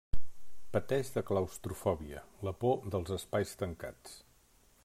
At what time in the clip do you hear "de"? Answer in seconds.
1.17-1.23